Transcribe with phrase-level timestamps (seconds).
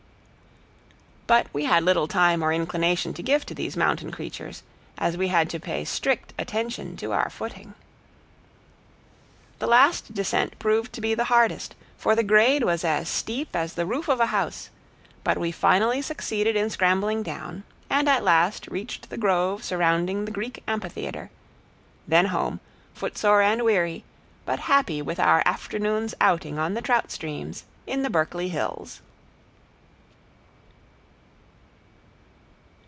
[1.27, 4.63] But we had little time or inclination to give to these mountain creatures,
[4.97, 7.73] as we had to pay strict attention to our footing.
[9.59, 13.75] The last descent proved to be the hardest, for the grade was as steep as
[13.75, 14.71] the roof of a house,
[15.23, 20.31] but we finally succeeded in scrambling down, and at last reached the grove surrounding the
[20.31, 21.29] Greek Amphitheater;
[22.05, 22.59] then home,
[22.93, 24.03] footsore and weary,
[24.43, 29.01] but happy with our afternoon's outing on the trout streams in the Berkeley Hills.